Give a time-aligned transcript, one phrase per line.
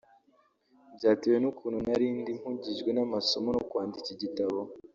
[0.97, 4.59] byatewe n’ukuntu nari ndi mpugijwe n’amasomo no kwandika igitabo